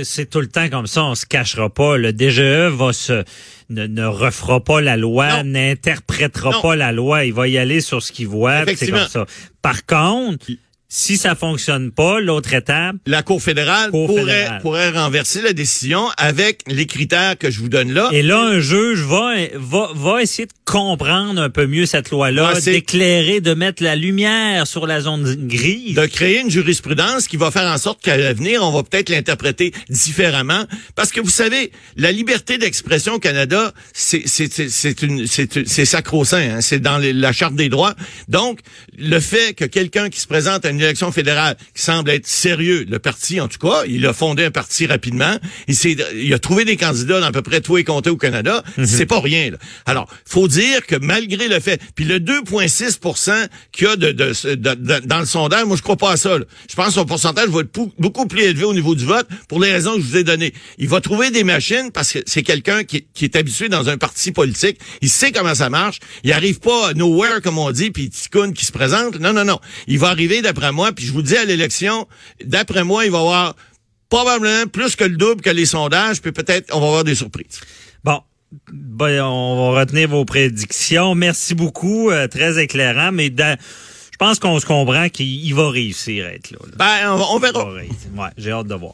c'est 0.03 0.29
tout 0.29 0.41
le 0.41 0.48
temps 0.48 0.67
comme 0.69 0.88
ça, 0.88 1.05
on 1.05 1.15
se 1.15 1.25
cachera 1.25 1.69
pas. 1.69 1.95
Le 1.98 2.12
DGE 2.12 2.74
va 2.75 2.91
se 2.91 3.24
ne, 3.69 3.88
ne 3.88 4.05
refera 4.05 4.63
pas 4.63 4.81
la 4.81 4.98
loi, 4.98 5.43
n'interprétera 5.43 6.62
pas 6.62 6.75
la 6.75 6.91
loi. 6.91 7.25
Il 7.25 7.34
va 7.34 7.48
y 7.48 7.57
aller 7.57 7.81
sur 7.81 8.01
ce 8.03 8.12
qu'il 8.12 8.27
voit. 8.27 8.65
C'est 8.75 8.89
comme 8.89 9.07
ça. 9.07 9.25
Par 9.62 9.86
contre, 9.86 10.45
si 10.88 11.18
ça 11.18 11.36
fonctionne 11.36 11.92
pas, 11.92 12.20
l'autre 12.20 12.54
étape, 12.54 12.96
La 13.06 13.24
Cour 13.24 13.42
fédérale 13.42 13.92
Cour 13.92 14.08
pourrait, 14.08 14.22
fédérale. 14.44 14.62
pourrait 14.62 14.89
renverser 14.92 15.42
la 15.42 15.51
décision 15.54 16.08
avec 16.18 16.62
les 16.68 16.86
critères 16.86 17.38
que 17.38 17.50
je 17.51 17.60
vous 17.60 17.70
donne 17.70 17.92
là. 17.92 18.10
et 18.12 18.22
là, 18.22 18.39
un 18.39 18.60
juge 18.60 19.00
va, 19.01 19.34
va, 19.56 19.89
va 19.96 20.22
essayer 20.22 20.46
de 20.46 20.51
comprendre 20.63 21.42
un 21.42 21.50
peu 21.50 21.65
mieux 21.68 21.86
cette 21.86 22.12
loi-là, 22.12 22.54
Ouais, 22.54 22.62
d'éclairer, 22.62 23.42
de 23.42 23.54
mettre 23.54 23.84
la 23.84 23.96
lumière 23.96 24.68
sur 24.68 24.86
la 24.88 25.01
zone 25.01 25.48
grise. 25.48 25.96
de 25.96 26.06
créer 26.06 26.39
une 26.42 26.50
jurisprudence 26.51 27.27
qui 27.27 27.38
va 27.38 27.51
faire 27.51 27.70
en 27.72 27.77
sorte 27.77 28.01
qu'à 28.01 28.18
l'avenir, 28.18 28.62
on 28.63 28.72
va 28.72 28.84
peut-être 28.84 29.10
l'interpréter 29.10 29.74
différemment. 29.89 30.65
Parce 30.96 31.12
que 31.12 31.20
vous 31.22 31.30
savez, 31.30 31.72
la 31.98 32.12
liberté 32.12 32.58
d'expression 32.58 33.13
au 33.15 33.20
Canada, 33.20 33.74
c'est 33.94 34.24
c'est 34.27 34.51
c'est 34.51 34.70
c'est 34.70 35.01
une 35.01 35.25
c'est 35.27 35.68
c'est 35.68 35.86
sacro-saint, 35.86 36.58
hein, 36.58 36.62
c'est 36.62 36.80
dans 36.80 36.98
les- 36.98 37.13
la 37.13 37.32
charte 37.32 37.56
des 37.56 37.70
droits. 37.70 37.96
Donc, 38.27 38.60
le 38.98 39.20
fait 39.20 39.54
que 39.56 39.65
quelqu'un 39.65 40.10
qui 40.10 40.20
se 40.20 40.27
présente 40.27 40.65
à 40.65 40.70
une 40.70 40.75
élection 40.82 41.12
fédérale 41.12 41.58
qui 41.74 41.82
semble 41.82 42.10
être 42.12 42.27
sérieux, 42.27 42.86
le 42.89 43.00
parti 43.00 43.39
en 43.41 43.48
tout 43.48 43.60
cas, 43.60 43.84
il 43.88 44.05
a 44.05 44.13
fondé 44.13 44.46
un 44.46 44.51
parti 44.51 44.86
rapidement, 44.88 45.38
il 45.67 45.75
s'est 45.75 45.96
il 46.15 46.34
a 46.34 46.39
trouvé 46.39 46.65
des 46.65 46.77
candidats 46.77 47.20
dans 47.20 47.25
à 47.27 47.32
peu 47.32 47.41
près 47.41 47.62
tous 47.62 47.75
les 47.77 47.84
comtés 47.84 48.10
au 48.10 48.17
Canada, 48.17 48.63
c'est 48.86 49.05
pas 49.05 49.20
rien. 49.20 49.51
Là. 49.51 49.58
Alors, 49.86 50.08
faut 50.25 50.48
dire 50.48 50.86
que 50.86 50.96
malgré 50.96 51.48
le 51.48 51.60
fait, 51.60 51.82
puis 51.96 52.05
le 52.05 52.20
2,6% 52.20 53.48
qu'il 53.72 53.88
y 53.88 53.89
a 53.89 53.96
de, 53.96 54.12
de, 54.12 54.34
de- 54.55 54.74
de- 54.75 55.00
dans 55.05 55.20
le 55.20 55.25
sondage, 55.25 55.65
moi 55.65 55.77
je 55.77 55.82
crois 55.82 55.98
pas 55.98 56.12
à 56.12 56.17
ça. 56.17 56.38
là. 56.38 56.46
Je 56.70 56.75
pense 56.75 56.88
que 56.88 56.94
son 56.94 57.05
pourcentage 57.05 57.50
va 57.50 57.62
être 57.62 57.72
beaucoup 57.98 58.25
plus 58.27 58.44
élevé 58.44 58.63
au 58.65 58.74
niveau 58.74 58.96
du 58.96 59.05
vote 59.05 59.27
pour 59.48 59.60
les 59.62 59.72
raisons 59.72 59.96
que 59.96 60.01
je 60.01 60.05
vous 60.08 60.17
ai 60.17 60.24
données. 60.24 60.53
Il 60.77 60.88
va 60.88 61.01
trouver 61.01 61.32
des 61.32 61.44
machines 61.44 61.91
parce 61.94 62.12
que 62.13 62.20
c'est 62.25 62.44
quelqu'un 62.44 62.84
qui, 62.84 63.05
qui 63.13 63.25
est 63.25 63.36
habitué 63.36 63.70
dans 63.70 63.89
un 63.89 63.98
parti 63.98 64.32
politique. 64.32 64.79
Il 65.01 65.10
sait 65.10 65.32
comment 65.32 65.55
ça 65.55 65.70
marche. 65.70 66.00
Il 66.24 66.32
arrive 66.32 66.60
pas 66.60 66.94
nowhere 66.94 67.41
comme 67.44 67.58
on 67.58 67.72
dit, 67.72 67.91
puis 67.91 68.10
Ticoun 68.10 68.53
qui 68.53 68.65
se 68.65 68.72
présente. 68.72 69.20
Non, 69.20 69.34
non, 69.34 69.46
non. 69.46 69.60
Il 69.88 70.00
va 70.00 70.10
arriver 70.10 70.41
d'après 70.41 70.64
moi, 70.72 70.91
puis 70.91 71.05
je 71.05 71.12
vous 71.12 71.22
dis 71.22 71.36
à 71.38 71.45
l'élection, 71.45 72.07
d'après 72.43 72.84
moi, 72.84 73.05
il 73.05 73.12
va 73.12 73.19
avoir 73.19 73.55
probablement 74.10 74.67
plus 74.67 74.95
que 74.95 75.03
le 75.03 75.17
double 75.17 75.41
que 75.41 75.50
les 75.50 75.65
sondages, 75.65 76.22
puis 76.22 76.31
peut-être 76.31 76.74
on 76.75 76.79
va 76.79 76.88
avoir 76.88 77.03
des 77.03 77.15
surprises. 77.15 77.60
Bon. 78.03 78.22
Ben, 78.72 79.22
on 79.24 79.72
va 79.74 79.79
retenir 79.81 80.07
vos 80.07 80.24
prédictions. 80.24 81.15
Merci 81.15 81.55
beaucoup. 81.55 82.10
euh, 82.12 82.27
très 82.27 82.62
éclairant. 82.62 83.12
Mais 83.12 83.29
dans- 83.29 83.57
je 84.12 84.17
pense 84.17 84.39
qu'on 84.39 84.60
se 84.60 84.65
comprend 84.65 85.10
qu'il 85.10 85.25
il 85.45 85.53
va 85.53 85.69
réussir 85.69 86.25
à 86.27 86.29
être 86.29 86.51
là. 86.51 86.60
là. 86.63 86.74
Ben, 86.77 87.12
on, 87.19 87.36
on 87.36 87.39
verra. 87.39 87.65
Ouais, 87.74 88.29
j'ai 88.38 88.51
hâte 88.51 88.67
de 88.67 88.75
voir. 88.75 88.93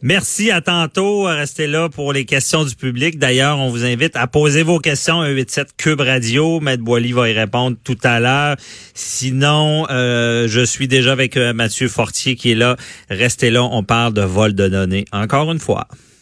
Merci, 0.00 0.52
à 0.52 0.60
tantôt. 0.60 1.24
Restez 1.24 1.66
là 1.66 1.88
pour 1.88 2.12
les 2.12 2.24
questions 2.24 2.64
du 2.64 2.76
public. 2.76 3.18
D'ailleurs, 3.18 3.58
on 3.58 3.68
vous 3.68 3.84
invite 3.84 4.14
à 4.14 4.28
poser 4.28 4.62
vos 4.62 4.78
questions 4.78 5.20
à 5.22 5.26
187 5.26 5.70
Cube 5.76 6.00
Radio. 6.00 6.60
Maître 6.60 6.84
Boily 6.84 7.10
va 7.10 7.28
y 7.28 7.32
répondre 7.32 7.76
tout 7.82 7.98
à 8.04 8.20
l'heure. 8.20 8.56
Sinon, 8.94 9.86
euh, 9.90 10.46
je 10.46 10.64
suis 10.64 10.86
déjà 10.86 11.10
avec 11.10 11.36
euh, 11.36 11.52
Mathieu 11.52 11.88
Fortier 11.88 12.36
qui 12.36 12.52
est 12.52 12.54
là. 12.54 12.76
Restez 13.10 13.50
là, 13.50 13.64
on 13.64 13.82
parle 13.82 14.12
de 14.12 14.22
vol 14.22 14.54
de 14.54 14.68
données. 14.68 15.04
Encore 15.10 15.50
une 15.50 15.58
fois. 15.58 15.88